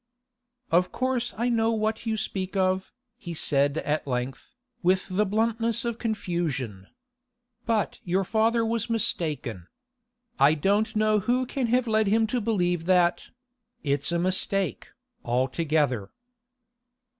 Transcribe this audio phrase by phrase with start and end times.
[0.71, 5.85] 'Of course I know what you speak of,' he said at length, with the bluntness
[5.85, 6.87] of confusion.
[7.67, 9.67] 'But your father was mistaken.
[10.39, 14.87] I don't know who can have led him to believe that—It's a mistake,
[15.23, 16.09] altogether.